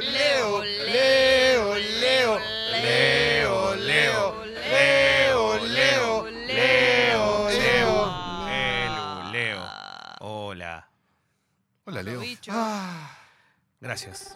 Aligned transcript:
Leo, 0.00 0.62
Leo, 0.62 1.74
Leo, 1.74 2.38
Leo, 2.72 3.74
Leo, 3.76 4.34
Leo, 4.66 5.58
Leo, 5.58 6.26
Leo, 6.46 7.50
Leo, 7.50 9.32
Leo. 9.32 9.68
Hola. 10.20 10.88
Hola, 11.84 12.02
Leo. 12.02 12.22
Ah, 12.50 13.16
Gracias. 13.80 14.35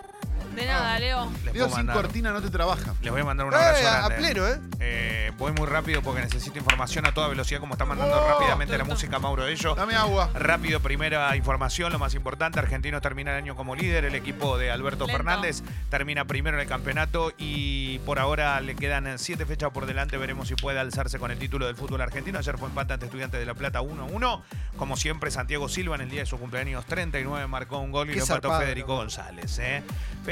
De 0.55 0.67
nada, 0.67 0.99
Leo. 0.99 1.31
Les, 1.45 1.45
Leo 1.45 1.53
puedo 1.55 1.69
sin 1.69 1.77
mandar- 1.87 1.97
cortina 1.97 2.33
no 2.33 2.43
te 2.43 2.51
trabaja. 2.51 2.95
les 3.01 3.11
voy 3.13 3.21
a 3.21 3.25
mandar 3.25 3.47
un 3.47 3.55
abrazo 3.55 3.83
eh, 3.83 3.87
a 3.87 4.09
grande. 4.09 4.17
pleno, 4.17 4.49
¿eh? 4.49 4.61
Eh, 4.81 5.33
voy 5.39 5.53
muy 5.53 5.67
rápido 5.67 6.03
porque 6.03 6.21
necesito 6.23 6.59
información 6.59 7.07
a 7.07 7.13
toda 7.15 7.29
velocidad, 7.29 7.61
como 7.61 7.75
está 7.75 7.85
mandando 7.85 8.17
Oh. 8.21 8.29
rápidamente 8.29 8.77
la 8.77 8.85
música 8.85 9.19
Mauro 9.19 9.47
Ello. 9.47 9.75
Dame 9.75 9.95
agua. 9.95 10.31
Rápido, 10.35 10.81
primera 10.81 11.35
información, 11.37 11.93
lo 11.93 11.99
más 11.99 12.15
importante, 12.15 12.59
Argentinos 12.59 13.01
termina 13.01 13.31
el 13.33 13.39
año 13.39 13.55
como 13.57 13.75
líder, 13.77 14.05
el 14.05 14.15
equipo 14.15 14.59
de 14.59 14.71
Alberto 14.71 15.07
Lento. 15.07 15.17
Fernández 15.17 15.63
termina 15.89 16.25
primero 16.25 16.57
en 16.57 16.63
el 16.63 16.69
campeonato 16.69 17.33
y 17.39 17.99
por 18.01 18.19
ahora 18.19 18.61
le 18.61 18.75
quedan 18.75 19.19
siete 19.19 19.47
fechas 19.47 19.71
por 19.71 19.87
delante, 19.87 20.17
veremos 20.19 20.49
si 20.49 20.57
puede 20.57 20.79
alzarse 20.81 21.19
con 21.19 21.31
el 21.31 21.39
título 21.39 21.67
del 21.67 21.77
fútbol 21.77 22.01
argentino. 22.01 22.39
Ayer 22.39 22.59
fue 22.59 22.69
empate 22.69 22.95
ante 22.95 23.07
Estudiantes 23.07 23.39
de 23.39 23.47
La 23.47 23.55
Plata 23.55 23.81
1-1, 23.83 24.43
como 24.77 24.97
siempre 24.97 25.31
Santiago 25.31 25.69
Silva 25.69 25.95
en 25.95 26.01
el 26.03 26.11
día 26.11 26.21
de 26.21 26.27
su 26.27 26.39
cumpleaños 26.39 26.85
39 26.87 27.47
marcó 27.47 27.79
un 27.79 27.93
gol 27.93 28.09
y 28.09 28.13
Qué 28.13 28.19
lo 28.19 28.25
empató 28.25 28.49
zarpado, 28.49 28.61
Federico. 28.63 28.97
González. 28.97 29.59
¿eh? 29.61 29.83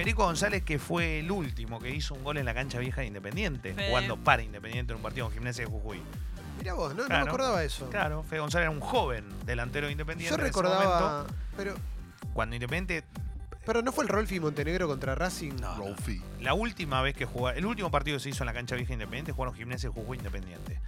Federico 0.08 0.24
González 0.24 0.62
que 0.62 0.78
fue 0.78 1.18
el 1.18 1.30
último 1.30 1.78
que 1.78 1.90
hizo 1.90 2.14
un 2.14 2.24
gol 2.24 2.38
en 2.38 2.46
la 2.46 2.54
cancha 2.54 2.78
vieja 2.78 3.02
de 3.02 3.08
Independiente, 3.08 3.74
Fede. 3.74 3.88
jugando 3.90 4.16
para 4.16 4.42
Independiente 4.42 4.94
en 4.94 4.96
un 4.96 5.02
partido 5.02 5.26
con 5.26 5.34
Gimnasia 5.34 5.66
de 5.66 5.70
Jujuy. 5.70 6.00
Mirá 6.56 6.72
vos, 6.72 6.94
no, 6.94 7.06
me 7.06 7.14
acordaba 7.14 7.62
eso. 7.62 7.90
Claro, 7.90 8.22
Fede 8.22 8.40
González 8.40 8.64
era 8.64 8.70
un 8.70 8.80
joven 8.80 9.26
delantero 9.44 9.86
de 9.86 9.92
Independiente. 9.92 10.30
Yo 10.30 10.36
en 10.36 10.40
ese 10.40 10.48
recordaba, 10.48 11.10
momento, 11.10 11.34
pero, 11.58 11.74
cuando 12.32 12.56
Independiente 12.56 13.04
pero 13.66 13.82
no 13.82 13.92
fue 13.92 14.04
el 14.04 14.08
Rolfi 14.08 14.40
Montenegro 14.40 14.88
contra 14.88 15.14
Racing. 15.14 15.56
No, 15.60 15.76
no. 15.76 15.84
Rolfi. 15.84 16.22
La 16.40 16.54
última 16.54 17.02
vez 17.02 17.14
que 17.14 17.26
jugó, 17.26 17.50
el 17.50 17.66
último 17.66 17.90
partido 17.90 18.16
que 18.16 18.22
se 18.22 18.30
hizo 18.30 18.44
en 18.44 18.46
la 18.46 18.54
cancha 18.54 18.76
vieja 18.76 18.94
Independiente 18.94 19.32
jugaron 19.32 19.54
Gimnasia 19.54 19.90
de 19.90 19.94
Jujuy 19.94 20.16
Independiente. 20.16 20.80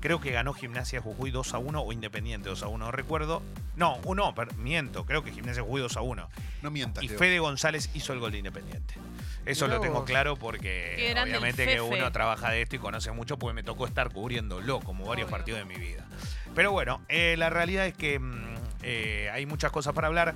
Creo 0.00 0.20
que 0.20 0.30
ganó 0.30 0.52
Gimnasia 0.52 1.00
Jujuy 1.00 1.30
2 1.30 1.54
a 1.54 1.58
1 1.58 1.80
o 1.80 1.92
Independiente 1.92 2.48
2 2.48 2.62
a 2.62 2.68
1, 2.68 2.84
no 2.84 2.92
recuerdo. 2.92 3.42
No, 3.76 3.98
uno, 4.04 4.34
miento, 4.58 5.04
creo 5.06 5.24
que 5.24 5.32
Gimnasia 5.32 5.62
Jujuy 5.62 5.80
2 5.80 5.96
a 5.96 6.00
1. 6.02 6.28
No 6.62 6.70
mientas, 6.70 7.02
Y 7.02 7.08
Leo. 7.08 7.18
Fede 7.18 7.38
González 7.38 7.90
hizo 7.94 8.12
el 8.12 8.20
gol 8.20 8.32
de 8.32 8.38
Independiente. 8.38 8.94
Eso 9.46 9.66
Mirá 9.66 9.76
lo 9.76 9.82
tengo 9.82 10.00
vos. 10.00 10.04
claro 10.04 10.36
porque 10.36 11.14
obviamente 11.20 11.66
que 11.66 11.80
uno 11.80 12.10
trabaja 12.12 12.50
de 12.50 12.62
esto 12.62 12.76
y 12.76 12.78
conoce 12.78 13.10
mucho, 13.12 13.38
porque 13.38 13.54
me 13.54 13.62
tocó 13.62 13.86
estar 13.86 14.10
cubriéndolo 14.12 14.80
como 14.80 15.06
varios 15.06 15.26
Obvio. 15.28 15.36
partidos 15.38 15.60
de 15.60 15.64
mi 15.64 15.76
vida. 15.76 16.04
Pero 16.54 16.72
bueno, 16.72 17.00
eh, 17.08 17.36
la 17.38 17.50
realidad 17.50 17.86
es 17.86 17.94
que 17.94 18.18
mm, 18.18 18.54
eh, 18.82 19.30
hay 19.32 19.46
muchas 19.46 19.70
cosas 19.70 19.92
para 19.94 20.08
hablar. 20.08 20.34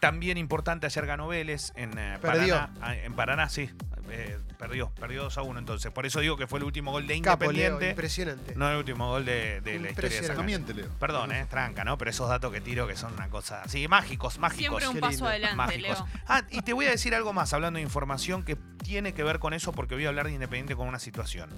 También 0.00 0.38
importante, 0.38 0.86
ayer 0.86 1.04
ganó 1.06 1.28
Vélez 1.28 1.72
en 1.74 1.96
eh. 1.98 2.18
Paraná. 2.22 2.70
Ah, 2.80 2.96
En 2.96 3.12
Paraná, 3.14 3.48
sí. 3.48 3.70
Eh, 4.10 4.38
perdió, 4.58 4.90
perdió 4.90 5.22
2 5.24 5.38
a 5.38 5.42
1 5.42 5.58
entonces. 5.58 5.90
Por 5.92 6.06
eso 6.06 6.20
digo 6.20 6.36
que 6.36 6.46
fue 6.46 6.58
el 6.58 6.64
último 6.64 6.90
gol 6.90 7.06
de 7.06 7.20
Capo, 7.20 7.44
Leo, 7.44 7.50
Independiente. 7.52 7.90
impresionante. 7.90 8.54
no 8.56 8.68
el 8.70 8.76
último 8.76 9.08
gol 9.08 9.24
de, 9.24 9.60
de 9.60 9.78
la 9.78 9.90
historia 9.90 10.20
de 10.20 10.42
miente, 10.42 10.74
Leo. 10.74 10.88
Perdón, 10.98 11.32
eh, 11.32 11.46
tranca, 11.48 11.84
¿no? 11.84 11.96
Pero 11.98 12.10
esos 12.10 12.28
datos 12.28 12.52
que 12.52 12.60
tiro 12.60 12.86
que 12.86 12.96
son 12.96 13.12
una 13.14 13.28
cosa 13.28 13.62
así, 13.62 13.86
mágicos, 13.88 14.38
mágicos. 14.38 14.78
Siempre 14.82 14.88
un 14.88 14.94
qué 14.94 15.00
paso 15.00 15.12
lindo. 15.12 15.28
adelante, 15.28 15.56
mágicos. 15.56 15.98
Leo. 15.98 16.22
Ah, 16.26 16.42
y 16.50 16.62
te 16.62 16.72
voy 16.72 16.86
a 16.86 16.90
decir 16.90 17.14
algo 17.14 17.32
más, 17.32 17.52
hablando 17.52 17.78
de 17.78 17.82
información 17.82 18.42
que 18.44 18.56
tiene 18.82 19.14
que 19.14 19.22
ver 19.22 19.38
con 19.38 19.54
eso, 19.54 19.72
porque 19.72 19.94
voy 19.94 20.06
a 20.06 20.08
hablar 20.08 20.26
de 20.26 20.32
Independiente 20.32 20.76
con 20.76 20.88
una 20.88 20.98
situación. 20.98 21.50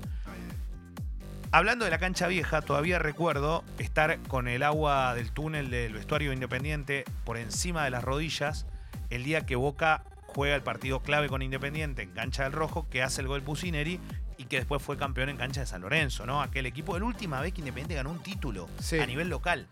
Hablando 1.54 1.84
de 1.84 1.90
la 1.90 1.98
cancha 1.98 2.28
vieja, 2.28 2.62
todavía 2.62 2.98
recuerdo 2.98 3.62
estar 3.78 4.18
con 4.28 4.48
el 4.48 4.62
agua 4.62 5.14
del 5.14 5.32
túnel 5.32 5.70
del 5.70 5.92
vestuario 5.92 6.32
Independiente 6.32 7.04
por 7.24 7.36
encima 7.36 7.84
de 7.84 7.90
las 7.90 8.02
rodillas 8.02 8.64
el 9.10 9.22
día 9.24 9.44
que 9.44 9.54
Boca 9.56 10.02
juega 10.34 10.54
el 10.54 10.62
partido 10.62 11.00
clave 11.00 11.28
con 11.28 11.42
Independiente 11.42 12.02
en 12.02 12.10
cancha 12.10 12.44
del 12.44 12.52
Rojo, 12.52 12.88
que 12.88 13.02
hace 13.02 13.20
el 13.20 13.28
gol 13.28 13.42
Pusineri 13.42 14.00
y 14.38 14.44
que 14.44 14.56
después 14.56 14.82
fue 14.82 14.96
campeón 14.96 15.28
en 15.28 15.36
cancha 15.36 15.60
de 15.60 15.66
San 15.66 15.82
Lorenzo, 15.82 16.26
¿no? 16.26 16.42
Aquel 16.42 16.66
equipo, 16.66 16.98
la 16.98 17.04
última 17.04 17.40
vez 17.40 17.52
que 17.52 17.60
Independiente 17.60 17.94
ganó 17.94 18.10
un 18.10 18.22
título 18.22 18.68
Sí. 18.80 18.98
a 18.98 19.06
nivel 19.06 19.28
local. 19.28 19.68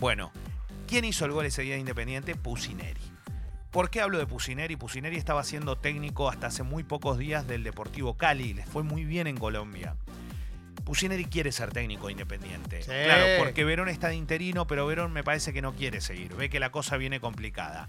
Bueno, 0.00 0.30
¿quién 0.86 1.04
hizo 1.04 1.24
el 1.24 1.32
gol 1.32 1.46
ese 1.46 1.62
día 1.62 1.74
de 1.74 1.80
Independiente? 1.80 2.34
Pusineri. 2.34 3.00
¿Por 3.70 3.88
qué 3.88 4.02
hablo 4.02 4.18
de 4.18 4.26
Pusineri? 4.26 4.76
Pusineri 4.76 5.16
estaba 5.16 5.42
siendo 5.44 5.78
técnico 5.78 6.28
hasta 6.28 6.48
hace 6.48 6.62
muy 6.62 6.82
pocos 6.84 7.16
días 7.16 7.46
del 7.48 7.64
Deportivo 7.64 8.16
Cali, 8.18 8.52
les 8.52 8.66
fue 8.68 8.82
muy 8.82 9.04
bien 9.04 9.26
en 9.26 9.36
Colombia. 9.38 9.96
Pusineri 10.84 11.24
quiere 11.26 11.52
ser 11.52 11.70
técnico 11.72 12.06
de 12.06 12.12
independiente. 12.12 12.82
Sí. 12.82 12.90
Claro, 12.90 13.24
porque 13.38 13.64
Verón 13.64 13.88
está 13.88 14.08
de 14.08 14.16
interino, 14.16 14.66
pero 14.66 14.86
Verón 14.86 15.12
me 15.12 15.22
parece 15.22 15.52
que 15.52 15.62
no 15.62 15.74
quiere 15.74 16.00
seguir. 16.00 16.34
Ve 16.34 16.50
que 16.50 16.58
la 16.60 16.70
cosa 16.70 16.96
viene 16.96 17.20
complicada. 17.20 17.88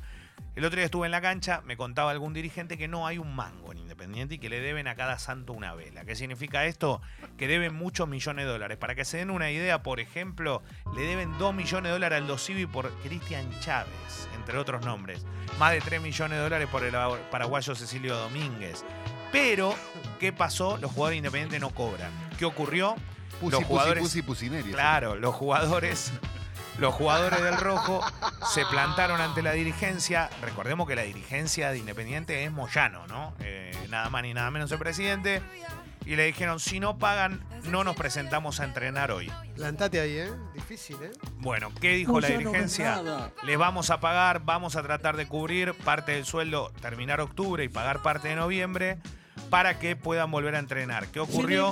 El 0.55 0.65
otro 0.65 0.75
día 0.77 0.85
estuve 0.85 1.07
en 1.07 1.11
la 1.11 1.21
cancha, 1.21 1.61
me 1.65 1.75
contaba 1.77 2.11
algún 2.11 2.31
dirigente 2.33 2.77
que 2.77 2.87
no 2.87 3.07
hay 3.07 3.17
un 3.17 3.35
mango 3.35 3.71
en 3.71 3.79
Independiente 3.79 4.35
y 4.35 4.37
que 4.37 4.49
le 4.49 4.59
deben 4.59 4.87
a 4.87 4.95
cada 4.95 5.17
santo 5.17 5.51
una 5.53 5.73
vela. 5.73 6.05
¿Qué 6.05 6.15
significa 6.15 6.65
esto? 6.65 7.01
Que 7.37 7.47
deben 7.47 7.73
muchos 7.73 8.07
millones 8.07 8.45
de 8.45 8.51
dólares. 8.51 8.77
Para 8.77 8.93
que 8.93 9.03
se 9.03 9.17
den 9.17 9.31
una 9.31 9.49
idea, 9.49 9.81
por 9.81 9.99
ejemplo, 9.99 10.61
le 10.95 11.01
deben 11.03 11.35
2 11.39 11.53
millones 11.55 11.83
de 11.89 11.89
dólares 11.93 12.21
al 12.21 12.27
Dosivi 12.27 12.65
por 12.67 12.91
Cristian 13.01 13.49
Chávez, 13.61 14.27
entre 14.35 14.57
otros 14.59 14.85
nombres. 14.85 15.25
Más 15.57 15.71
de 15.71 15.81
3 15.81 16.01
millones 16.01 16.37
de 16.37 16.43
dólares 16.43 16.67
por 16.71 16.83
el 16.83 16.93
paraguayo 17.31 17.73
Cecilio 17.73 18.15
Domínguez. 18.17 18.85
Pero, 19.31 19.73
¿qué 20.19 20.31
pasó? 20.33 20.77
Los 20.77 20.91
jugadores 20.91 21.17
independientes 21.17 21.59
no 21.61 21.71
cobran. 21.71 22.11
¿Qué 22.37 22.45
ocurrió? 22.45 22.95
Pusi, 23.39 23.51
los 23.51 23.63
jugadores- 23.63 24.03
pusi, 24.03 24.21
pusineri. 24.21 24.71
Claro, 24.71 25.15
los 25.15 25.33
jugadores, 25.33 26.11
los 26.77 26.93
jugadores 26.93 27.41
del 27.41 27.57
rojo 27.57 28.01
se 28.51 28.65
plantaron 28.65 29.21
ante 29.21 29.41
la 29.41 29.51
dirigencia. 29.51 30.29
Recordemos 30.41 30.87
que 30.87 30.95
la 30.95 31.03
dirigencia 31.03 31.71
de 31.71 31.77
Independiente 31.77 32.43
es 32.43 32.51
Moyano, 32.51 33.07
¿no? 33.07 33.33
Eh, 33.39 33.71
nada 33.89 34.09
más 34.09 34.23
ni 34.23 34.33
nada 34.33 34.49
menos 34.51 34.71
el 34.71 34.79
presidente. 34.79 35.41
Y 36.05 36.17
le 36.17 36.25
dijeron, 36.25 36.59
si 36.59 36.81
no 36.81 36.97
pagan, 36.97 37.41
no 37.63 37.85
nos 37.85 37.95
presentamos 37.95 38.59
a 38.59 38.65
entrenar 38.65 39.11
hoy. 39.11 39.31
Plantate 39.55 40.01
ahí, 40.01 40.17
¿eh? 40.17 40.31
Difícil, 40.53 40.97
¿eh? 41.01 41.11
Bueno, 41.37 41.71
¿qué 41.79 41.93
dijo 41.93 42.19
la 42.19 42.27
dirigencia? 42.27 43.01
Les 43.43 43.57
vamos 43.57 43.89
a 43.89 44.01
pagar, 44.01 44.43
vamos 44.43 44.75
a 44.75 44.83
tratar 44.83 45.15
de 45.15 45.27
cubrir 45.27 45.73
parte 45.73 46.11
del 46.11 46.25
sueldo, 46.25 46.73
terminar 46.81 47.21
octubre 47.21 47.63
y 47.63 47.69
pagar 47.69 48.01
parte 48.01 48.27
de 48.27 48.35
noviembre 48.35 48.97
para 49.53 49.77
que 49.77 49.95
puedan 49.95 50.31
volver 50.31 50.55
a 50.55 50.59
entrenar. 50.59 51.05
¿Qué 51.09 51.19
ocurrió? 51.19 51.71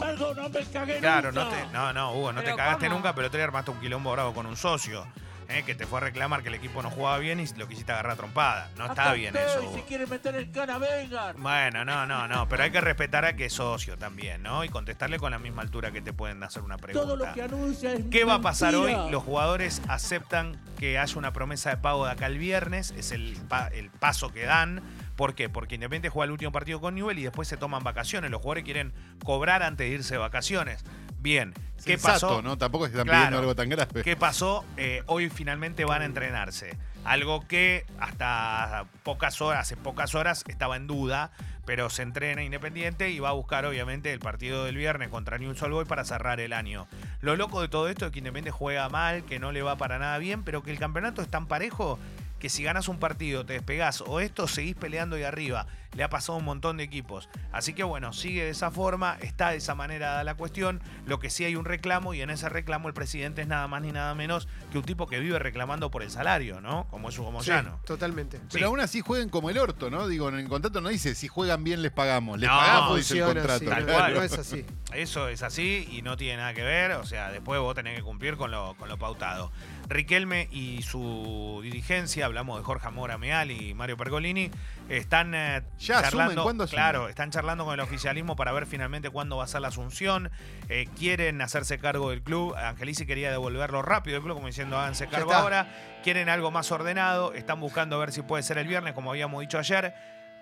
Claro, 0.99 1.31
no, 1.31 1.47
te, 1.49 1.65
no, 1.73 1.91
no, 1.93 2.13
Hugo, 2.13 2.31
no 2.31 2.41
te 2.41 2.45
¿Pero 2.45 2.57
cagaste 2.57 2.85
cómo? 2.85 2.97
nunca, 2.97 3.15
pero 3.15 3.31
te 3.31 3.41
armaste 3.41 3.71
un 3.71 3.79
quilombo 3.79 4.11
bravo 4.11 4.33
con 4.35 4.45
un 4.45 4.55
socio. 4.55 5.05
eh, 5.49 5.63
que 5.65 5.75
te 5.75 5.85
fue 5.85 5.97
a 5.97 6.01
reclamar 6.03 6.43
que 6.43 6.47
el 6.47 6.55
equipo 6.55 6.81
no 6.81 6.89
jugaba 6.89 7.17
bien 7.17 7.41
y 7.41 7.47
lo 7.57 7.67
quisiste 7.67 7.91
agarrar 7.91 8.13
a 8.13 8.15
trompada. 8.15 8.69
No 8.77 8.85
está 8.85 9.11
bien 9.11 9.35
eso. 9.35 9.61
Hugo. 9.63 9.75
Si 9.75 9.81
quieren 9.81 10.09
meter 10.09 10.33
el 10.35 10.49
cana, 10.49 10.77
vengan. 10.77 11.35
Bueno, 11.41 11.83
no, 11.83 12.05
no, 12.05 12.25
no, 12.29 12.47
pero 12.47 12.63
hay 12.63 12.71
que 12.71 12.79
respetar 12.89 13.25
a 13.25 13.35
que 13.35 13.47
es 13.47 13.53
socio 13.53 13.97
también, 13.97 14.41
¿no? 14.43 14.63
Y 14.63 14.69
contestarle 14.69 15.19
con 15.19 15.31
la 15.31 15.39
misma 15.39 15.61
altura 15.63 15.91
que 15.91 16.01
te 16.01 16.13
pueden 16.13 16.41
hacer 16.43 16.61
una 16.61 16.77
pregunta. 16.77 17.05
Todo 17.05 17.17
lo 17.17 17.33
que 17.33 17.41
anuncia 17.41 17.91
es 17.91 18.05
¿Qué 18.09 18.23
va 18.23 18.35
a 18.35 18.41
pasar 18.41 18.75
hoy? 18.75 18.95
Los 19.11 19.23
jugadores 19.23 19.81
aceptan 19.89 20.57
que 20.79 20.97
haya 20.97 21.17
una 21.17 21.33
promesa 21.33 21.69
de 21.71 21.77
pago 21.77 22.05
de 22.05 22.11
acá 22.13 22.27
el 22.27 22.37
viernes, 22.37 22.91
es 22.95 23.11
el, 23.11 23.35
pa- 23.49 23.67
el 23.67 23.89
paso 23.89 24.31
que 24.31 24.45
dan. 24.45 24.81
¿Por 25.15 25.35
qué? 25.35 25.49
Porque 25.49 25.75
Independiente 25.75 26.09
juega 26.09 26.25
el 26.25 26.31
último 26.31 26.51
partido 26.51 26.79
con 26.81 26.95
Newell 26.95 27.19
y 27.19 27.23
después 27.23 27.47
se 27.47 27.57
toman 27.57 27.83
vacaciones. 27.83 28.31
Los 28.31 28.41
jugadores 28.41 28.63
quieren 28.63 28.93
cobrar 29.23 29.63
antes 29.63 29.87
de 29.89 29.93
irse 29.95 30.15
de 30.15 30.17
vacaciones. 30.19 30.83
Bien, 31.19 31.53
¿qué 31.85 31.93
Sensato, 31.97 32.27
pasó? 32.27 32.41
¿no? 32.41 32.57
Tampoco 32.57 32.85
están 32.87 33.03
Claro. 33.03 33.19
pidiendo 33.19 33.39
algo 33.39 33.55
tan 33.55 33.69
grave. 33.69 34.01
¿Qué 34.03 34.15
pasó? 34.15 34.65
Eh, 34.77 35.03
hoy 35.05 35.29
finalmente 35.29 35.85
van 35.85 36.01
a 36.01 36.05
entrenarse. 36.05 36.75
Algo 37.03 37.47
que 37.47 37.85
hasta 37.99 38.85
pocas 39.03 39.41
horas, 39.41 39.61
hace 39.61 39.75
pocas 39.77 40.13
horas 40.15 40.43
estaba 40.47 40.75
en 40.77 40.87
duda, 40.87 41.31
pero 41.65 41.89
se 41.89 42.01
entrena 42.03 42.43
Independiente 42.43 43.09
y 43.11 43.19
va 43.19 43.29
a 43.29 43.33
buscar 43.33 43.65
obviamente 43.65 44.11
el 44.13 44.19
partido 44.19 44.65
del 44.65 44.77
viernes 44.77 45.09
contra 45.09 45.37
Newell's 45.37 45.61
Old 45.61 45.73
Boys 45.73 45.87
para 45.87 46.03
cerrar 46.05 46.39
el 46.39 46.53
año. 46.53 46.87
Lo 47.21 47.35
loco 47.35 47.61
de 47.61 47.67
todo 47.67 47.87
esto 47.87 48.07
es 48.07 48.11
que 48.11 48.19
Independiente 48.19 48.51
juega 48.51 48.89
mal, 48.89 49.23
que 49.25 49.39
no 49.39 49.51
le 49.51 49.61
va 49.61 49.77
para 49.77 49.99
nada 49.99 50.17
bien, 50.17 50.43
pero 50.43 50.63
que 50.63 50.71
el 50.71 50.79
campeonato 50.79 51.21
es 51.21 51.27
tan 51.29 51.45
parejo 51.47 51.99
que 52.41 52.49
si 52.49 52.63
ganas 52.63 52.87
un 52.89 52.97
partido, 52.99 53.45
te 53.45 53.53
despegás 53.53 54.01
o 54.01 54.19
esto, 54.19 54.47
seguís 54.47 54.75
peleando 54.75 55.15
ahí 55.15 55.23
arriba. 55.23 55.67
Le 55.95 56.03
ha 56.03 56.09
pasado 56.09 56.33
a 56.35 56.37
un 56.39 56.45
montón 56.45 56.77
de 56.77 56.83
equipos. 56.83 57.27
Así 57.51 57.73
que 57.73 57.83
bueno, 57.83 58.13
sigue 58.13 58.45
de 58.45 58.49
esa 58.49 58.71
forma, 58.71 59.17
está 59.21 59.49
de 59.51 59.57
esa 59.57 59.75
manera 59.75 60.23
la 60.23 60.35
cuestión. 60.35 60.81
Lo 61.05 61.19
que 61.19 61.29
sí 61.29 61.43
hay 61.43 61.55
un 61.57 61.65
reclamo 61.65 62.13
y 62.13 62.21
en 62.21 62.29
ese 62.29 62.47
reclamo 62.49 62.87
el 62.87 62.93
presidente 62.93 63.41
es 63.41 63.47
nada 63.49 63.67
más 63.67 63.81
ni 63.81 63.91
nada 63.91 64.15
menos 64.15 64.47
que 64.71 64.77
un 64.77 64.85
tipo 64.85 65.05
que 65.05 65.19
vive 65.19 65.37
reclamando 65.37 65.91
por 65.91 66.01
el 66.01 66.09
salario, 66.09 66.61
¿no? 66.61 66.87
Como 66.89 67.09
es 67.09 67.19
Hugo 67.19 67.29
Sí, 67.43 67.49
Moyano. 67.51 67.79
totalmente. 67.85 68.39
Pero 68.51 68.57
Sí. 68.59 68.63
aún 68.63 68.79
así 68.79 69.01
jueguen 69.01 69.27
como 69.29 69.49
el 69.49 69.57
orto, 69.57 69.89
¿no? 69.91 70.07
Digo, 70.07 70.29
en 70.29 70.35
el 70.39 70.47
contrato 70.47 70.79
no 70.81 70.87
dice 70.89 71.13
si 71.13 71.27
juegan 71.27 71.63
bien 71.65 71.81
les 71.81 71.91
pagamos. 71.91 72.39
Les 72.39 72.49
No, 72.49 72.57
pagamos, 72.57 72.97
dice 72.97 73.17
el 73.19 73.23
Funciona 73.25 73.41
contrato. 73.47 73.69
Tal 73.69 73.85
cual. 73.93 74.13
no 74.15 74.23
es 74.23 74.33
así. 74.37 74.65
Eso 74.93 75.27
es 75.27 75.43
así 75.43 75.87
y 75.91 76.01
no 76.01 76.15
tiene 76.17 76.37
nada 76.37 76.53
que 76.53 76.63
ver. 76.63 76.93
O 76.93 77.05
sea, 77.05 77.31
después 77.31 77.59
vos 77.59 77.75
tenés 77.75 77.97
que 77.97 78.01
cumplir 78.03 78.37
con 78.37 78.49
lo, 78.49 78.75
con 78.77 78.87
lo 78.87 78.97
pautado. 78.97 79.51
Riquelme 79.91 80.47
y 80.51 80.81
su 80.83 81.59
dirigencia, 81.61 82.25
hablamos 82.25 82.57
de 82.57 82.63
Jorge 82.63 82.89
Mora 82.91 83.17
Meal 83.17 83.51
y 83.51 83.73
Mario 83.73 83.97
Pergolini, 83.97 84.49
están 84.87 85.35
eh, 85.35 85.63
Ya 85.79 86.01
charlando. 86.01 86.47
claro, 86.69 87.09
están 87.09 87.29
charlando 87.29 87.65
con 87.65 87.73
el 87.73 87.81
oficialismo 87.81 88.37
para 88.37 88.53
ver 88.53 88.65
finalmente 88.67 89.09
cuándo 89.09 89.35
va 89.35 89.43
a 89.43 89.47
ser 89.47 89.59
la 89.59 89.67
asunción. 89.67 90.31
Eh, 90.69 90.87
quieren 90.97 91.41
hacerse 91.41 91.77
cargo 91.77 92.09
del 92.11 92.21
club. 92.23 92.55
Angelici 92.55 93.05
quería 93.05 93.31
devolverlo 93.31 93.81
rápido 93.81 94.15
del 94.15 94.23
club, 94.23 94.35
como 94.35 94.47
diciendo 94.47 94.79
háganse 94.79 95.07
cargo 95.07 95.33
ahora. 95.33 95.67
Quieren 96.05 96.29
algo 96.29 96.51
más 96.51 96.71
ordenado. 96.71 97.33
Están 97.33 97.59
buscando 97.59 97.99
ver 97.99 98.13
si 98.13 98.21
puede 98.21 98.43
ser 98.43 98.57
el 98.59 98.67
viernes, 98.67 98.93
como 98.93 99.11
habíamos 99.11 99.41
dicho 99.41 99.59
ayer. 99.59 99.93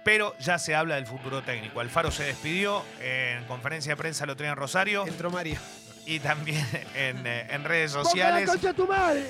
pero 0.06 0.38
ya 0.38 0.60
se 0.60 0.75
habla 0.75 0.95
del 0.95 1.07
futuro 1.07 1.42
técnico. 1.42 1.80
Alfaro 1.80 2.12
se 2.12 2.24
despidió, 2.24 2.84
en 3.02 3.44
conferencia 3.45 3.94
de 3.94 3.98
prensa 3.98 4.25
lo 4.28 4.36
traía 4.36 4.52
en 4.52 4.57
Rosario 4.57 5.07
Entró 5.07 5.31
Mario. 5.31 5.60
Y 6.09 6.19
también 6.19 6.65
en, 6.95 7.25
eh, 7.25 7.47
en 7.51 7.63
redes 7.63 7.91
sociales. 7.91 8.50
tu 8.75 8.88
madre! 8.88 9.25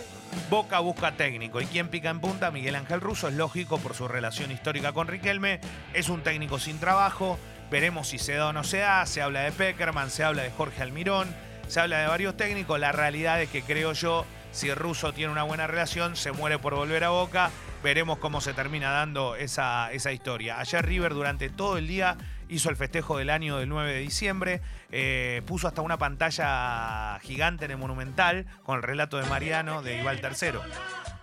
Boca 0.50 0.80
busca 0.80 1.12
técnico. 1.12 1.60
¿Y 1.60 1.66
quién 1.66 1.90
pica 1.90 2.10
en 2.10 2.20
punta? 2.20 2.52
Miguel 2.52 2.76
Ángel 2.76 3.02
Russo. 3.02 3.28
Es 3.28 3.34
lógico 3.34 3.80
por 3.80 3.96
su 3.96 4.08
relación 4.08 4.52
histórica 4.52 4.94
con 4.94 5.08
Riquelme. 5.08 5.60
Es 5.94 6.08
un 6.08 6.22
técnico 6.22 6.60
sin 6.60 6.80
trabajo. 6.80 7.38
Veremos 7.70 8.08
si 8.08 8.20
se 8.20 8.36
da 8.36 8.48
o 8.48 8.54
no 8.54 8.64
se 8.64 8.78
da. 8.78 9.06
Se 9.06 9.22
habla 9.22 9.42
de 9.42 9.52
Peckerman, 9.52 10.10
se 10.10 10.24
habla 10.24 10.44
de 10.44 10.52
Jorge 10.52 10.84
Almirón, 10.84 11.28
se 11.68 11.80
habla 11.80 12.00
de 12.00 12.08
varios 12.08 12.38
técnicos. 12.38 12.80
La 12.80 12.92
realidad 12.92 13.42
es 13.42 13.50
que 13.50 13.64
creo 13.64 13.94
yo, 13.94 14.26
si 14.52 14.74
Russo 14.74 15.14
tiene 15.14 15.32
una 15.32 15.44
buena 15.44 15.68
relación, 15.68 16.16
se 16.16 16.32
muere 16.32 16.60
por 16.60 16.76
volver 16.76 17.04
a 17.04 17.10
Boca. 17.10 17.50
Veremos 17.84 18.20
cómo 18.20 18.40
se 18.40 18.54
termina 18.54 18.92
dando 18.92 19.36
esa, 19.36 19.92
esa 19.92 20.12
historia. 20.12 20.60
Ayer 20.60 20.86
River 20.86 21.14
durante 21.14 21.50
todo 21.50 21.78
el 21.78 21.88
día 21.88 22.18
hizo 22.50 22.70
el 22.70 22.76
festejo 22.76 23.18
del 23.18 23.30
año 23.30 23.58
del 23.58 23.70
9 23.70 23.94
de 23.94 24.00
diciembre. 24.00 24.62
eh, 24.92 25.42
puso 25.46 25.68
hasta 25.68 25.82
una 25.82 25.98
pantalla 25.98 27.20
gigante 27.22 27.66
en 27.66 27.72
el 27.72 27.78
Monumental 27.78 28.46
con 28.64 28.78
el 28.78 28.84
relato 28.84 29.18
de 29.18 29.26
Mariano 29.30 29.82
de 29.82 30.00
Ibal 30.02 30.20
III. 30.20 30.60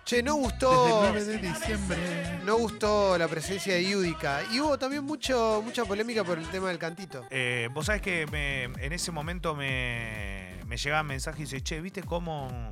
Che, 0.05 0.23
no 0.23 0.35
Desde 0.35 0.41
gustó. 0.47 1.05
el 1.07 1.11
9 1.13 1.23
de 1.25 1.37
diciembre. 1.39 1.97
No 2.45 2.55
gustó 2.57 3.17
la 3.17 3.27
presencia 3.27 3.73
de 3.73 3.89
Yudica. 3.89 4.39
Y 4.53 4.61
hubo 4.61 4.77
también 4.79 5.03
mucho, 5.03 5.61
mucha 5.65 5.83
polémica 5.83 6.23
por 6.23 6.37
el 6.39 6.47
tema 6.47 6.69
del 6.69 6.77
cantito. 6.79 7.25
Eh, 7.29 7.67
Vos 7.73 7.87
sabés 7.87 8.01
que 8.01 8.25
me- 8.27 8.63
en 8.85 8.93
ese 8.93 9.11
momento 9.11 9.53
me, 9.53 10.55
me 10.65 10.77
llegaba 10.77 11.03
mensaje 11.03 11.39
y 11.39 11.43
dice, 11.43 11.61
che, 11.61 11.81
¿viste 11.81 12.03
cómo, 12.03 12.71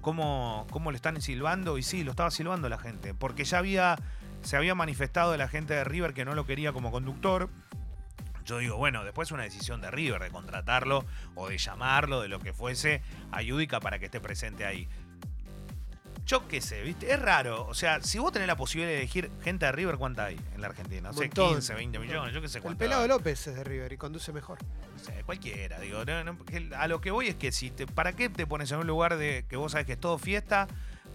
cómo, 0.00 0.66
cómo 0.70 0.92
le 0.92 0.96
están 0.96 1.20
silbando? 1.20 1.76
Y 1.76 1.82
sí, 1.82 2.04
lo 2.04 2.12
estaba 2.12 2.30
silbando 2.30 2.68
la 2.68 2.78
gente. 2.78 3.14
Porque 3.14 3.42
ya 3.44 3.58
había, 3.58 3.96
se 4.42 4.56
había 4.56 4.76
manifestado 4.76 5.32
de 5.32 5.38
la 5.38 5.48
gente 5.48 5.74
de 5.74 5.82
River 5.82 6.14
que 6.14 6.24
no 6.24 6.36
lo 6.36 6.46
quería 6.46 6.72
como 6.72 6.92
conductor. 6.92 7.48
Yo 8.46 8.58
digo, 8.58 8.76
bueno, 8.76 9.04
después 9.04 9.28
es 9.28 9.32
una 9.32 9.42
decisión 9.42 9.80
de 9.80 9.90
River 9.90 10.22
de 10.22 10.30
contratarlo 10.30 11.04
o 11.34 11.48
de 11.48 11.58
llamarlo, 11.58 12.22
de 12.22 12.28
lo 12.28 12.38
que 12.40 12.52
fuese, 12.52 13.02
a 13.32 13.42
Yudica 13.42 13.80
para 13.80 13.98
que 13.98 14.06
esté 14.06 14.20
presente 14.20 14.64
ahí. 14.64 14.88
Yo 16.24 16.48
qué 16.48 16.60
sé, 16.60 16.82
¿viste? 16.82 17.12
Es 17.12 17.20
raro. 17.20 17.66
O 17.68 17.74
sea, 17.74 18.00
si 18.02 18.18
vos 18.18 18.32
tenés 18.32 18.48
la 18.48 18.56
posibilidad 18.56 18.90
de 18.90 18.98
elegir 18.98 19.30
gente 19.44 19.64
de 19.66 19.70
River, 19.72 19.96
¿cuánta 19.96 20.24
hay 20.24 20.36
en 20.54 20.60
la 20.60 20.66
Argentina? 20.66 21.08
No 21.10 21.12
sé, 21.14 21.26
Montón. 21.26 21.54
15, 21.54 21.74
20 21.74 21.98
millones, 22.00 22.34
yo 22.34 22.40
qué 22.40 22.48
sé 22.48 22.58
El 22.58 22.62
cuánto. 22.62 22.78
pelado 22.78 23.02
hay. 23.02 23.08
López 23.08 23.46
es 23.46 23.54
de 23.54 23.62
River 23.62 23.92
y 23.92 23.96
conduce 23.96 24.32
mejor. 24.32 24.58
No 24.92 24.98
sé, 25.04 25.22
cualquiera, 25.24 25.78
digo. 25.78 26.04
no, 26.04 26.24
no, 26.24 26.44
que 26.44 26.68
a 26.76 26.88
lo 26.88 27.00
que 27.00 27.12
voy 27.12 27.28
es 27.28 27.36
que 27.36 27.52
si 27.52 27.70
te, 27.70 27.86
¿para 27.86 28.14
qué 28.14 28.28
te 28.28 28.44
pones 28.44 28.72
en 28.72 28.78
un 28.78 28.86
lugar 28.88 29.16
de 29.18 29.44
que 29.48 29.56
vos 29.56 29.70
sabes 29.72 29.86
que 29.86 29.92
es 29.92 30.00
todo 30.00 30.18
fiesta? 30.18 30.66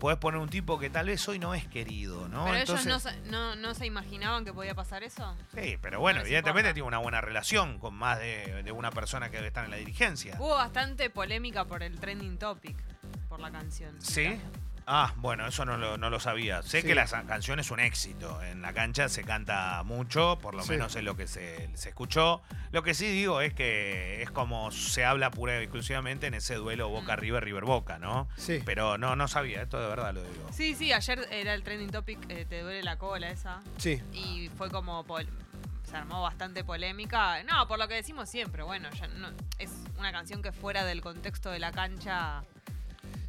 Podés 0.02 0.18
poner 0.18 0.42
un 0.42 0.50
tipo 0.50 0.80
que 0.80 0.90
tal 0.90 1.06
vez 1.06 1.28
hoy 1.30 1.38
no 1.38 1.54
es 1.54 1.68
querido, 1.68 2.28
¿no? 2.28 2.46
Pero 2.46 2.58
Entonces, 2.58 2.88
ellos 2.88 3.04
no, 3.06 3.12
se- 3.12 3.22
no, 3.30 3.56
no 3.56 3.76
se 3.76 3.86
imaginaban 3.86 4.44
que 4.44 4.52
podía 4.52 4.74
pasar 4.74 5.04
eso. 5.04 5.38
Sí, 5.56 5.78
pero 5.80 6.00
bueno, 6.00 6.22
no 6.22 6.26
evidentemente 6.26 6.74
tiene 6.74 6.88
una 6.88 6.98
buena 6.98 7.22
relación 7.22 7.78
con 7.78 7.94
más 7.94 8.18
de, 8.18 8.64
de 8.64 8.72
una 8.72 8.90
persona 8.90 9.30
que 9.30 9.36
debe 9.38 9.50
estar 9.50 9.64
en 9.64 9.70
la 9.70 9.78
dirigencia. 9.78 10.38
Hubo 10.40 10.56
bastante 10.56 11.12
polémica 11.12 11.66
por 11.66 11.84
el 11.84 12.00
trending 12.00 12.40
topic, 12.40 12.76
por 13.30 13.40
la 13.42 13.52
canción. 13.52 13.96
¿Sí? 14.02 14.40
Ah, 14.94 15.14
bueno, 15.16 15.48
eso 15.48 15.64
no 15.64 15.78
lo, 15.78 15.98
no 15.98 16.10
lo 16.10 16.20
sabía. 16.20 16.62
Sé 16.64 16.82
Sí. 16.82 16.88
que 16.88 16.96
la 16.96 17.06
canción 17.06 17.60
es 17.62 17.72
un 17.72 17.80
éxito. 17.80 18.44
En 18.44 18.62
la 18.62 18.74
cancha 18.74 19.08
se 19.08 19.24
canta 19.24 19.82
mucho, 19.84 20.38
por 20.42 20.54
lo 20.54 20.64
Sí. 20.64 20.72
menos 20.72 20.94
es 20.98 21.04
lo 21.06 21.16
que 21.16 21.28
se, 21.28 21.70
se 21.78 21.88
escuchó. 21.90 22.42
Lo 22.74 22.84
que 22.84 22.94
sí 22.94 23.08
digo 23.08 23.40
es 23.40 23.54
que 23.54 24.22
es 24.22 24.30
como 24.32 24.70
se 24.72 25.06
habla 25.06 25.32
pura 25.32 25.58
y 25.60 25.64
exclusivamente 25.64 26.28
en 26.28 26.34
ese 26.34 26.56
duelo 26.56 26.90
Boca-River, 26.90 27.42
River-Boca, 27.46 28.00
¿no? 28.00 28.28
Sí. 28.36 28.62
Pero 28.66 28.98
no, 28.98 29.16
no 29.16 29.30
sabía, 29.30 29.62
esto 29.62 29.80
de 29.80 29.88
verdad 29.88 30.14
lo 30.14 30.24
digo. 30.24 30.50
Sí, 30.52 30.76
sí, 30.76 30.92
ayer 30.92 31.26
era 31.32 31.54
el 31.54 31.64
trending 31.64 31.92
topic, 31.92 32.20
eh, 32.28 32.46
te 32.50 32.60
duele 32.62 32.84
la 32.84 32.98
cola 32.98 33.30
esa. 33.30 33.62
Sí. 33.78 34.02
Y 34.12 34.50
fue 34.58 34.70
como. 34.70 35.06
pol- 35.06 35.30
se 35.90 35.96
armó 35.98 36.22
bastante 36.22 36.64
polémica. 36.66 37.44
No, 37.44 37.68
por 37.68 37.78
lo 37.80 37.88
que 37.88 37.96
decimos 37.96 38.30
siempre, 38.30 38.64
bueno, 38.64 38.90
ya 38.92 39.08
no, 39.08 39.30
es 39.58 39.72
una 39.98 40.12
canción 40.12 40.42
que 40.42 40.52
fuera 40.54 40.84
del 40.86 41.02
contexto 41.02 41.50
de 41.50 41.60
la 41.60 41.72
cancha 41.74 42.44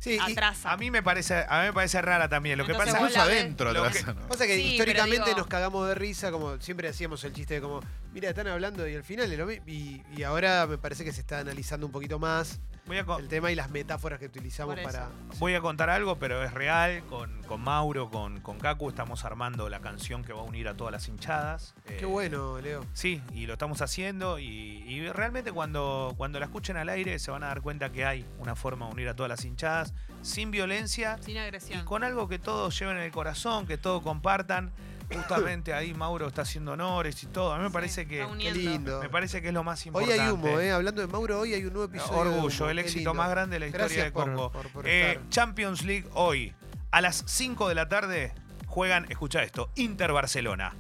Sí, 0.03 0.19
atrasa. 0.21 0.73
A 0.73 0.77
mí 0.77 0.91
me 0.91 1.01
parece, 1.01 1.45
a 1.49 1.61
mí 1.61 1.67
me 1.69 1.73
parece 1.73 2.03
rara 2.03 2.29
también. 2.29 2.59
Lo 2.59 2.67
que 2.67 2.75
pasa 2.75 2.99
ves- 3.01 3.17
adentro 3.17 3.73
que- 3.93 4.03
¿no? 4.13 4.27
pasa 4.29 4.47
que 4.49 4.57
Sí, 4.57 4.63
históricamente 4.73 5.27
digo- 5.27 5.39
nos 5.39 5.47
cagamos 5.47 5.87
de 5.87 5.95
risa, 5.95 6.33
como 6.33 6.61
siempre 6.61 6.89
hacíamos 6.89 7.23
el 7.23 7.33
chiste 7.33 7.55
de 7.55 7.61
como, 7.61 7.81
mira, 8.13 8.29
están 8.31 8.49
hablando 8.49 8.87
y 8.89 8.97
al 8.97 9.05
final 9.05 9.31
es 9.33 9.61
y, 9.69 10.03
y 10.17 10.23
ahora 10.25 10.67
me 10.67 10.77
parece 10.77 11.05
que 11.05 11.13
se 11.13 11.21
está 11.21 11.39
analizando 11.39 11.87
un 11.87 11.93
poquito 11.93 12.19
más 12.19 12.59
voy 12.87 12.99
a, 12.99 13.05
co- 13.05 13.19
el 13.19 13.29
tema 13.29 13.51
y 13.51 13.55
las 13.55 13.71
metáforas 13.71 14.19
que 14.19 14.27
utilizamos 14.27 14.79
para. 14.81 15.09
voy 15.39 15.55
a 15.55 15.61
contar 15.61 15.91
algo, 15.91 16.19
pero 16.19 16.43
es 16.43 16.53
real. 16.53 17.03
Con, 17.09 17.43
con 17.45 17.61
Mauro, 17.61 18.11
con, 18.11 18.41
con 18.41 18.59
Kaku, 18.59 18.89
estamos 18.89 19.25
armando 19.25 19.69
la 19.69 19.81
canción 19.81 20.25
que 20.25 20.33
va 20.33 20.41
a 20.41 20.45
unir 20.45 20.69
a 20.69 20.75
todas 20.77 20.93
las 20.93 21.09
hinchadas. 21.09 21.75
Qué 21.87 22.01
Eh, 22.01 22.05
bueno, 22.05 22.61
Leo. 22.61 22.85
Sí, 22.93 23.23
y 23.33 23.47
lo 23.47 23.55
estamos 23.55 23.81
haciendo 23.83 24.39
y, 24.39 24.47
y 24.87 25.09
realmente 25.11 25.53
cuando, 25.53 26.15
cuando 26.17 26.39
la 26.41 26.47
escuchen 26.47 26.77
al 26.77 26.89
aire 26.89 27.19
se 27.19 27.31
van 27.31 27.43
a 27.45 27.49
dar 27.49 27.61
cuenta 27.63 27.93
que 27.93 28.05
hay 28.05 28.27
una 28.39 28.55
forma 28.57 28.87
de 28.87 28.93
unir 28.93 29.09
a 29.09 29.15
todas 29.17 29.31
las 29.31 29.45
hinchadas 29.45 29.95
sin 30.23 30.51
violencia 30.51 31.19
sin 31.21 31.37
y 31.37 31.39
agresión. 31.39 31.85
con 31.85 32.05
algo 32.05 32.29
que 32.29 32.39
todos 32.39 32.79
lleven 32.79 32.97
en 32.97 33.03
el 33.03 33.11
corazón, 33.13 33.67
que 33.67 33.77
todos 33.79 34.03
compartan. 34.03 34.73
Justamente 35.15 35.73
ahí 35.75 35.95
Mauro 35.95 36.29
está 36.29 36.43
haciendo 36.43 36.73
honores 36.73 37.23
y 37.23 37.27
todo. 37.27 37.53
A 37.53 37.57
mí 37.59 37.63
me 37.65 37.69
Sí, 37.69 37.73
parece 37.75 38.07
que 38.07 38.27
Qué 38.39 38.53
lindo. 38.53 39.01
me 39.01 39.09
parece 39.09 39.41
que 39.43 39.49
es 39.49 39.55
lo 39.55 39.63
más 39.65 39.81
Hoy 39.83 39.89
importante. 39.89 40.21
hay 40.21 40.29
humo, 40.31 40.61
¿eh? 40.61 40.73
Hablando 40.73 41.01
de 41.01 41.07
Mauro, 41.09 41.41
hoy 41.41 41.55
hay 41.55 41.65
un 41.65 41.73
nuevo 41.73 41.89
episodio. 41.93 42.21
Orgullo, 42.21 42.71
el 42.71 42.79
éxito 42.79 43.15
más 43.15 43.31
grande 43.31 43.57
de 43.57 43.61
la 43.61 43.67
historia 43.67 43.87
Gracias 43.87 44.05
de 44.07 44.11
por- 44.13 44.25
Congo. 44.25 44.53
por- 44.53 44.69
por 44.71 44.85
Eh. 44.89 45.19
Champions 45.31 45.83
League 45.85 46.07
hoy. 46.15 46.55
A 46.91 47.01
las 47.01 47.23
5 47.27 47.69
de 47.69 47.75
la 47.75 47.89
tarde 47.89 48.33
juegan, 48.67 49.07
escucha 49.11 49.43
esto, 49.43 49.71
Inter-Barcelona. 49.77 50.75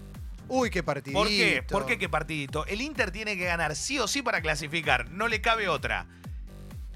Uy, 0.49 0.69
qué 0.71 0.83
partidito. 0.83 1.19
¿Por 1.21 1.29
qué? 1.29 1.65
¿Por 1.67 1.87
qué 1.87 1.99
qué 1.99 2.09
partidito? 2.09 2.67
El 2.67 2.83
Inter 2.83 3.11
tiene 3.11 3.37
que 3.39 3.45
ganar 3.45 3.75
sí 3.77 3.99
o 3.99 4.07
sí 4.07 4.21
para 4.23 4.43
clasificar. 4.43 5.11
No 5.11 5.29
le 5.29 5.41
cabe 5.41 5.69
otra. 5.69 6.07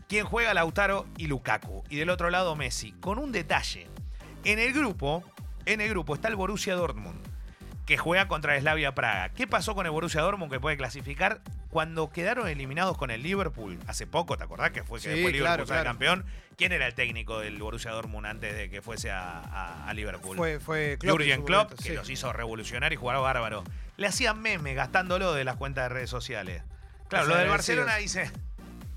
¿Quién 0.08 0.24
juega? 0.26 0.52
Lautaro 0.54 1.06
y 1.16 1.26
Lukaku. 1.26 1.82
Y 1.88 1.96
del 1.96 2.10
otro 2.10 2.28
lado 2.30 2.54
Messi. 2.54 2.92
Con 3.00 3.18
un 3.18 3.32
detalle. 3.32 3.88
En 4.44 4.58
el 4.58 4.72
grupo, 4.72 5.24
en 5.66 5.80
el 5.80 5.88
grupo 5.90 6.14
está 6.14 6.28
el 6.28 6.36
Borussia 6.36 6.74
Dortmund, 6.74 7.20
que 7.84 7.96
juega 7.98 8.26
contra 8.28 8.54
el 8.56 8.62
Slavia 8.62 8.94
Praga. 8.94 9.28
¿Qué 9.30 9.46
pasó 9.46 9.74
con 9.74 9.86
el 9.86 9.92
Borussia 9.92 10.20
Dortmund 10.22 10.50
que 10.50 10.58
puede 10.60 10.76
clasificar? 10.76 11.40
Cuando 11.70 12.10
quedaron 12.10 12.48
eliminados 12.48 12.96
con 12.96 13.10
el 13.10 13.22
Liverpool 13.22 13.78
hace 13.86 14.06
poco, 14.06 14.36
¿te 14.38 14.44
acordás 14.44 14.70
que 14.70 14.82
fue 14.82 14.98
que 14.98 15.02
Sí, 15.04 15.08
después 15.10 15.32
Liverpool 15.34 15.42
claro, 15.56 15.66
sale 15.66 15.80
claro. 15.82 15.90
campeón? 15.90 16.24
¿Quién 16.56 16.72
era 16.72 16.86
el 16.86 16.94
técnico 16.94 17.38
del 17.40 17.58
Borussia 17.58 17.90
Dortmund 17.90 18.26
antes 18.26 18.56
de 18.56 18.70
que 18.70 18.80
fuese 18.80 19.10
a, 19.10 19.40
a- 19.40 19.88
a 19.88 19.92
Liverpool? 19.94 20.36
Fue, 20.36 20.58
fue 20.58 20.96
Klopp 20.98 21.20
en 21.20 21.26
Jürgen 21.26 21.40
su 21.40 21.44
Klopp, 21.44 21.62
momento, 21.64 21.82
que 21.82 21.88
sí. 21.90 21.94
los 21.94 22.08
hizo 22.10 22.32
revolucionar 22.32 22.92
y 22.92 22.96
jugar 22.96 23.20
bárbaro. 23.20 23.62
Le 23.98 24.06
hacían 24.06 24.40
memes 24.40 24.74
gastándolo 24.74 25.34
de 25.34 25.44
las 25.44 25.56
cuentas 25.56 25.84
de 25.84 25.88
redes 25.90 26.10
sociales. 26.10 26.62
Claro, 27.08 27.26
lo 27.26 27.36
del. 27.36 27.48
Barcelona 27.48 27.96
dice, 27.96 28.30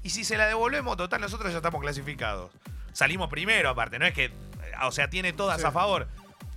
y 0.04 0.10
si 0.12 0.24
se 0.24 0.38
la 0.38 0.48
devolvemos, 0.48 0.96
total, 0.98 1.20
nosotros 1.22 1.52
ya 1.52 1.58
estamos 1.58 1.82
clasificados. 1.82 2.52
Salimos 2.94 3.30
primero, 3.30 3.70
aparte, 3.70 4.00
no 4.00 4.06
es 4.06 4.14
que, 4.14 4.32
o 4.84 4.92
sea, 4.92 5.10
tiene 5.10 5.34
todas 5.34 5.60
Sí. 5.62 5.68
a 5.68 5.72
favor. 5.72 6.08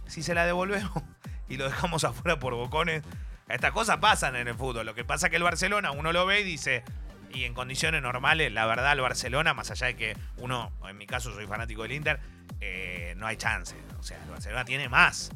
Si 0.07 0.23
se 0.23 0.35
la 0.35 0.45
devolvemos 0.47 0.91
y 1.49 1.57
lo 1.57 1.65
dejamos 1.65 2.05
afuera 2.05 2.39
por 2.39 2.55
bocones, 2.55 3.03
estas 3.49 3.73
cosas 3.73 3.99
pasan 3.99 4.37
en 4.37 4.49
el 4.49 4.55
fútbol. 4.55 4.87
Lo 4.87 4.95
que 4.95 5.05
pasa 5.05 5.27
es 5.27 5.31
que 5.31 5.37
el 5.37 5.43
Barcelona, 5.43 5.91
uno 5.91 6.13
lo 6.13 6.25
ve 6.27 6.41
y 6.41 6.45
dice, 6.45 6.85
y 7.33 7.45
en 7.45 7.55
condiciones 7.55 8.03
normales, 8.03 8.53
la 8.53 8.67
verdad, 8.67 8.93
el 8.93 9.01
Barcelona, 9.01 9.55
más 9.55 9.71
allá 9.71 9.89
de 9.89 9.97
que 9.97 10.17
uno, 10.39 10.73
en 10.89 10.97
mi 10.99 11.07
caso, 11.07 11.33
soy 11.35 11.47
fanático 11.47 11.83
del 11.83 11.93
Inter, 11.93 12.21
eh, 12.61 13.15
no 13.17 13.27
hay 13.27 13.37
chance. 13.37 13.77
O 13.99 14.03
sea, 14.03 14.23
el 14.23 14.31
Barcelona 14.31 14.65
tiene 14.65 14.89
más. 14.89 15.31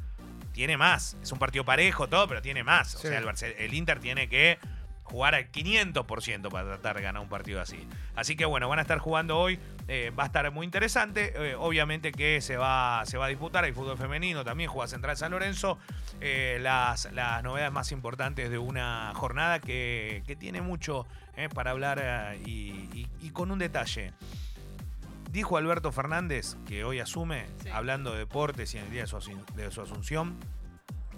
Tiene 0.52 0.76
más. 0.78 1.16
Es 1.22 1.32
un 1.32 1.38
partido 1.38 1.64
parejo, 1.64 2.08
todo, 2.08 2.26
pero 2.28 2.40
tiene 2.40 2.64
más. 2.64 2.94
O 2.94 2.98
Sí. 2.98 3.08
sea, 3.08 3.18
el, 3.18 3.54
el 3.58 3.74
Inter 3.74 4.00
tiene 4.00 4.28
que 4.28 4.58
jugar 5.06 5.34
al 5.36 5.50
500% 5.52 6.48
para 6.50 6.66
tratar 6.66 6.96
de 6.96 7.02
ganar 7.02 7.22
un 7.22 7.28
partido 7.28 7.60
así. 7.60 7.86
Así 8.16 8.36
que 8.36 8.44
bueno, 8.44 8.68
van 8.68 8.78
a 8.80 8.82
estar 8.82 8.98
jugando 8.98 9.38
hoy. 9.38 9.58
eh, 9.88 10.10
va 10.18 10.24
a 10.24 10.26
estar 10.26 10.50
muy 10.50 10.64
interesante. 10.66 11.32
eh, 11.36 11.54
obviamente 11.56 12.10
que 12.12 12.40
se 12.40 12.56
va, 12.56 13.02
se 13.06 13.16
va 13.18 13.26
a 13.26 13.28
disputar. 13.28 13.64
Hay 13.64 13.72
fútbol 13.72 13.96
femenino 13.96 14.44
también, 14.44 14.68
juega 14.68 14.88
Central 14.88 15.16
San 15.16 15.30
Lorenzo. 15.30 15.78
eh, 16.20 16.58
las, 16.60 17.10
las 17.12 17.42
novedades 17.44 17.72
más 17.72 17.92
importantes 17.92 18.50
de 18.50 18.58
una 18.58 19.12
jornada 19.14 19.60
que, 19.60 20.22
que 20.26 20.34
tiene 20.34 20.60
mucho 20.62 21.06
para 21.54 21.70
hablar 21.72 22.34
y, 22.46 22.50
y- 22.94 23.08
y 23.20 23.30
con 23.30 23.50
un 23.50 23.58
detalle. 23.58 24.12
Dijo 25.30 25.56
Alberto 25.58 25.92
Fernández, 25.92 26.56
que 26.66 26.84
hoy 26.84 26.98
asume, 27.00 27.46
Sí. 27.62 27.68
hablando 27.68 28.12
de 28.12 28.18
deportes 28.20 28.74
y 28.74 28.78
en 28.78 28.84
el 28.84 28.90
día 28.90 29.02
de 29.02 29.06
su, 29.06 29.16
asun- 29.18 29.44
de 29.54 29.70
su 29.70 29.82
asunción, 29.82 30.38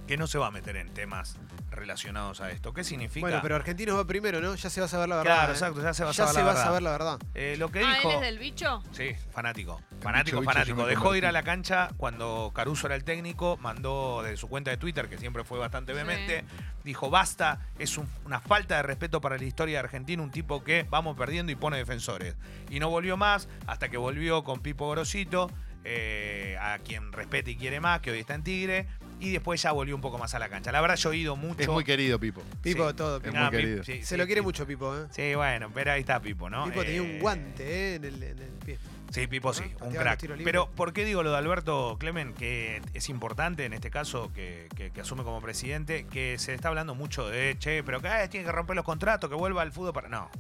que 0.09 0.17
no 0.17 0.27
se 0.27 0.39
va 0.39 0.49
a 0.49 0.51
meter 0.51 0.77
en 0.77 0.93
temas 0.93 1.37
relacionados 1.71 2.41
a 2.41 2.51
esto. 2.51 2.73
¿Qué 2.73 2.83
significa? 2.83 3.27
Bueno, 3.27 3.39
pero 3.43 3.55
Argentinos 3.55 3.97
va 3.97 4.05
primero, 4.07 4.41
¿no? 4.41 4.55
Ya 4.57 4.71
se 4.71 4.81
va 4.81 4.87
a 4.87 4.89
saber 4.89 5.09
la 5.09 5.17
verdad. 5.19 5.35
Claro, 5.35 5.53
¿eh? 5.53 5.55
exacto, 5.55 5.83
ya 5.83 5.95
se 5.95 6.03
va 6.03 6.11
a 6.11 6.13
Ya 6.13 6.27
saber 6.27 6.33
se 6.35 6.39
la 6.41 6.45
va 6.45 6.51
a 6.51 6.55
verdad. 6.55 6.65
saber 6.65 6.83
la 6.83 6.91
verdad. 6.91 7.19
Eh, 7.35 7.57
lo 7.59 7.69
que 7.71 7.81
Ah, 7.85 7.95
dijo. 7.95 8.09
él 8.11 8.15
es 8.17 8.21
del 8.23 8.39
bicho. 8.39 8.83
Sí, 8.91 9.11
fanático. 9.31 9.81
Fanático, 10.01 10.41
bicho, 10.41 10.51
fanático. 10.53 10.87
Dejó 10.87 11.13
de 11.13 11.19
ir 11.19 11.27
a 11.27 11.33
la 11.33 11.43
cancha 11.43 11.91
cuando 11.99 12.51
Caruso 12.55 12.87
era 12.87 12.97
el 12.97 13.05
técnico, 13.05 13.59
mandó 13.59 14.23
de 14.23 14.37
su 14.37 14.49
cuenta 14.49 14.71
de 14.71 14.79
Twitter, 14.79 15.09
que 15.09 15.19
siempre 15.19 15.45
fue 15.45 15.59
bastante 15.59 15.93
Sí. 15.93 15.97
vehemente, 15.97 16.45
dijo, 16.85 17.11
basta, 17.11 17.61
es 17.79 17.99
un- 17.99 18.09
una 18.25 18.41
falta 18.41 18.77
de 18.77 18.83
respeto 18.83 19.21
para 19.21 19.37
la 19.37 19.45
historia 19.45 19.75
de 19.75 19.81
Argentina, 19.85 20.23
un 20.23 20.31
tipo 20.31 20.65
que 20.65 20.85
vamos 20.89 21.17
perdiendo 21.17 21.53
y 21.53 21.55
pone 21.55 21.77
defensores. 21.77 22.35
Y 22.71 22.81
no 22.81 22.89
volvió 22.89 23.17
más 23.19 23.47
hasta 23.67 23.89
que 23.91 23.99
volvió 23.99 24.43
con 24.43 24.61
Pipo 24.61 24.91
Grosito, 24.91 25.51
eh, 25.85 26.57
a 26.61 26.79
quien 26.81 27.13
respeta 27.13 27.51
y 27.51 27.57
quiere 27.57 27.81
más, 27.81 28.01
que 28.01 28.11
hoy 28.11 28.19
está 28.19 28.35
en 28.35 28.43
Tigre, 28.43 28.89
y 29.21 29.31
después 29.33 29.61
ya 29.63 29.73
volvió 29.73 29.95
un 29.95 30.01
poco 30.01 30.19
más 30.19 30.35
a 30.35 30.39
la 30.39 30.49
cancha. 30.49 30.71
La 30.73 30.81
verdad, 30.81 30.97
yo 30.97 31.13
he 31.13 31.17
ido 31.17 31.37
mucho. 31.37 31.61
Es 31.61 31.69
muy 31.69 31.85
querido, 31.85 32.19
Pipo. 32.19 32.43
Pipo, 32.63 32.89
Sí. 32.91 32.97
todo. 32.97 33.17
Es 33.19 33.23
Pipo. 33.23 33.37
muy 33.37 33.45
Ah, 33.47 33.51
Pi- 33.51 33.57
querido. 33.57 33.85
sí, 33.85 33.99
Se 33.99 34.05
sí, 34.05 34.17
lo 34.17 34.27
quiere 34.27 34.43
mucho 34.43 34.67
Pipo, 34.67 34.97
¿eh? 34.97 35.07
Sí, 35.11 35.35
bueno, 35.35 35.71
pero 35.75 35.93
ahí 35.93 36.01
está 36.01 36.21
Pipo, 36.21 36.49
¿no? 36.51 36.65
Pipo 36.67 36.83
tenía 36.83 36.99
Eh, 36.99 37.01
un 37.01 37.19
guante 37.21 37.65
¿eh? 37.65 37.95
en, 37.97 38.05
el, 38.05 38.23
en 38.23 38.39
el 38.39 38.51
pie. 38.65 38.79
Sí, 39.11 39.27
Pipo 39.27 39.55
sí, 39.55 39.63
¿no? 39.81 39.87
un 39.87 39.95
crack. 39.95 40.21
Pero, 40.45 40.69
¿por 40.71 40.93
qué 40.93 41.05
digo 41.07 41.23
lo 41.23 41.31
de 41.33 41.39
Alberto 41.39 41.97
Clemen? 41.99 42.35
Que 42.35 42.83
es 42.93 43.09
importante 43.09 43.65
en 43.65 43.73
este 43.73 43.91
caso 43.91 44.31
que, 44.35 44.69
que- 44.77 44.91
que 44.91 45.01
asume 45.01 45.25
como 45.25 45.41
presidente, 45.41 46.07
que 46.07 46.37
se 46.39 46.53
está 46.53 46.69
hablando 46.69 46.95
mucho 46.95 47.27
de, 47.29 47.57
che, 47.59 47.83
pero 47.83 48.03
que 48.03 48.09
eh, 48.09 48.29
tiene 48.29 48.45
que 48.45 48.53
romper 48.53 48.77
los 48.77 48.85
contratos, 48.85 49.31
que 49.31 49.37
vuelva 49.37 49.63
al 49.63 49.73
fútbol 49.73 49.95
para. 49.95 50.09
No, 50.11 50.31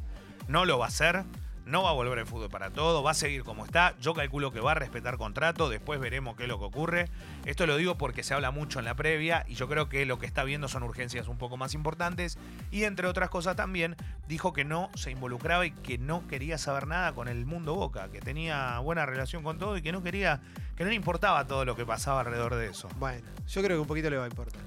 no 0.49 0.66
lo 0.66 0.78
va 0.78 0.85
a 0.85 0.88
hacer. 0.88 1.25
No 1.68 1.82
va 1.82 1.90
a 1.90 1.92
volver 1.92 2.18
el 2.18 2.25
fútbol 2.25 2.48
para 2.48 2.70
todo, 2.70 3.02
va 3.02 3.10
a 3.10 3.14
seguir 3.14 3.44
como 3.44 3.66
está. 3.66 3.94
Yo 4.00 4.14
calculo 4.14 4.52
que 4.52 4.60
va 4.60 4.72
a 4.72 4.75
respetar 4.75 5.18
contrato, 5.18 5.68
después 5.68 6.00
veremos 6.00 6.34
qué 6.34 6.44
es 6.44 6.48
lo 6.48 6.58
que 6.58 6.64
ocurre. 6.64 7.10
Esto 7.44 7.66
lo 7.66 7.76
digo 7.76 7.98
porque 7.98 8.22
se 8.22 8.32
habla 8.32 8.50
mucho 8.50 8.78
en 8.78 8.87
la 8.87 8.94
previa 8.94 9.44
y 9.46 9.54
yo 9.54 9.68
creo 9.68 9.90
que 9.90 10.06
lo 10.06 10.18
que 10.18 10.25
está 10.25 10.44
viendo 10.44 10.68
son 10.68 10.82
urgencias 10.82 11.28
un 11.28 11.37
poco 11.37 11.58
más 11.58 11.75
importantes. 11.75 12.38
Y 12.70 12.84
entre 12.84 13.06
otras 13.06 13.28
cosas 13.28 13.54
también 13.54 13.96
dijo 14.26 14.54
que 14.54 14.64
no 14.64 14.88
se 14.94 15.10
involucraba 15.10 15.66
y 15.66 15.72
que 15.72 15.98
no 15.98 16.26
quería 16.26 16.56
saber 16.56 16.87
nada 16.87 17.12
con 17.12 17.28
el 17.28 17.44
mundo 17.44 17.75
Boca, 17.75 18.08
que 18.08 18.20
tenía 18.20 18.78
buena 18.78 19.04
relación 19.04 19.42
con 19.42 19.58
todo 19.58 19.76
y 19.76 19.82
que 19.82 19.92
no 19.92 20.02
quería, 20.02 20.40
que 20.75 20.84
no 20.84 20.88
le 20.88 20.96
importaba 20.96 21.46
todo 21.46 21.66
lo 21.66 21.76
que 21.76 21.84
pasaba 21.84 22.20
alrededor 22.20 22.54
de 22.54 22.68
eso. 22.68 22.88
Bueno, 22.96 23.28
yo 23.46 23.62
creo 23.62 23.76
que 23.76 23.82
un 23.82 23.87
poquito 23.87 24.08
le 24.08 24.16
va 24.16 24.25
a 24.25 24.28
importar. 24.28 24.62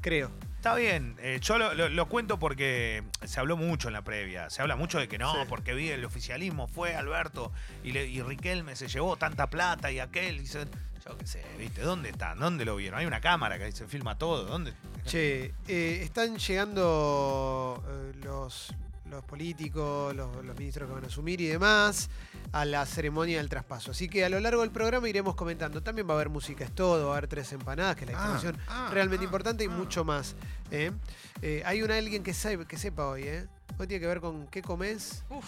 Creo. 0.00 0.30
Está 0.58 0.74
bien, 0.74 1.14
eh, 1.20 1.38
yo 1.40 1.56
lo, 1.56 1.72
lo- 1.72 1.88
lo 1.88 2.08
cuento 2.08 2.38
porque 2.40 3.04
se 3.24 3.38
habló 3.38 3.56
mucho 3.56 3.86
en 3.88 3.94
la 3.94 4.02
previa. 4.02 4.50
Se 4.50 4.60
habla 4.60 4.74
mucho 4.74 4.98
de 4.98 5.06
que 5.06 5.16
no, 5.16 5.32
Sí. 5.32 5.38
porque 5.48 5.72
vi 5.72 5.88
el 5.90 6.04
oficialismo, 6.04 6.66
fue 6.66 6.96
Alberto 6.96 7.52
y, 7.84 7.92
le, 7.92 8.06
y 8.06 8.20
Riquelme 8.22 8.74
se 8.74 8.88
llevó 8.88 9.16
tanta 9.16 9.48
plata 9.48 9.92
y 9.92 10.00
aquel. 10.00 10.40
y 10.40 10.46
se- 10.46 10.66
yo 11.06 11.16
qué 11.16 11.26
sé, 11.28 11.42
¿viste? 11.58 11.80
¿Dónde 11.82 12.10
están? 12.10 12.38
¿Dónde 12.40 12.64
lo 12.64 12.74
vieron? 12.74 12.98
Hay 12.98 13.06
una 13.06 13.20
cámara 13.20 13.56
que 13.56 13.70
se 13.70 13.86
filma 13.86 14.18
todo. 14.18 14.44
¿Dónde? 14.44 14.74
Che, 15.06 15.54
eh, 15.68 16.00
están 16.02 16.36
llegando 16.38 17.82
eh, 17.88 18.12
los, 18.24 18.74
los 19.08 19.24
políticos, 19.24 20.14
los, 20.14 20.44
los 20.44 20.58
ministros 20.58 20.88
que 20.88 20.94
van 20.94 21.04
a 21.04 21.06
asumir 21.06 21.40
y 21.40 21.46
demás 21.46 22.10
a 22.52 22.64
la 22.64 22.86
ceremonia 22.86 23.38
del 23.38 23.48
traspaso. 23.48 23.90
Así 23.90 24.08
que 24.08 24.24
a 24.24 24.28
lo 24.28 24.40
largo 24.40 24.62
del 24.62 24.70
programa 24.70 25.08
iremos 25.08 25.34
comentando. 25.34 25.82
También 25.82 26.06
va 26.08 26.12
a 26.12 26.16
haber 26.16 26.28
música 26.30 26.64
es 26.64 26.74
todo, 26.74 27.08
va 27.08 27.14
a 27.14 27.18
haber 27.18 27.28
tres 27.28 27.52
empanadas, 27.52 27.94
que 27.96 28.04
es 28.04 28.10
la 28.12 28.16
Ah, 28.18 28.20
información 28.22 28.56
ah, 28.68 28.88
realmente 28.92 29.24
ah, 29.24 29.26
importante 29.26 29.64
y 29.64 29.68
mucho 29.68 30.04
más. 30.04 30.34
¿eh? 30.70 30.92
Eh, 31.42 31.62
hay 31.66 31.82
una 31.82 31.96
alguien 31.96 32.22
que, 32.22 32.32
sabe, 32.34 32.64
que 32.66 32.76
sepa 32.78 33.06
hoy, 33.06 33.22
¿eh? 33.24 33.46
Hoy 33.78 33.86
tiene 33.86 34.00
que 34.00 34.06
ver 34.06 34.20
con 34.20 34.46
qué 34.48 34.62
comes, 34.62 35.24
Uf, 35.30 35.44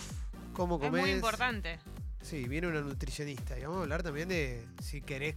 cómo 0.52 0.76
es 0.76 0.80
comes. 0.82 1.00
muy 1.02 1.10
importante. 1.10 1.78
Sí, 2.22 2.44
viene 2.44 2.66
una 2.68 2.80
nutricionista. 2.82 3.58
Y 3.58 3.62
vamos 3.62 3.78
a 3.78 3.82
hablar 3.82 4.02
también 4.02 4.28
de 4.28 4.66
si 4.82 5.00
querés 5.00 5.36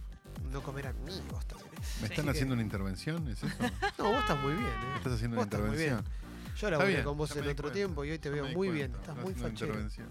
no 0.52 0.62
comer 0.62 0.86
amigos 0.88 1.46
también. 1.46 1.72
¿eh? 1.72 1.78
¿Me 2.02 2.06
están 2.08 2.28
Así 2.28 2.36
haciendo 2.38 2.52
que- 2.52 2.54
una 2.56 2.62
intervención? 2.62 3.26
¿Es 3.28 3.42
eso? 3.42 3.48
No, 3.98 4.04
vos 4.12 4.20
estás 4.20 4.38
muy 4.42 4.52
bien, 4.52 4.66
¿eh? 4.66 4.92
Estás 4.96 5.14
haciendo 5.14 5.36
Vos 5.36 5.46
una 5.46 5.56
estás 5.56 5.60
muy 5.60 5.76
bien. 5.78 5.88
intervención. 5.94 6.24
Yo 6.56 6.70
laburé 6.70 6.88
bien, 6.88 7.02
con 7.04 7.16
vos 7.18 7.30
en 7.32 7.38
otro 7.38 7.54
cuenta, 7.54 7.72
tiempo 7.72 8.04
y 8.04 8.10
hoy 8.12 8.18
te 8.20 8.30
veo 8.30 8.44
muy 8.44 8.68
cuenta, 8.68 8.74
bien. 8.74 8.90
Estás 8.92 9.08
estás 9.08 9.24
muy 9.24 9.34
fachero. 9.34 9.66
intervención. 9.72 10.08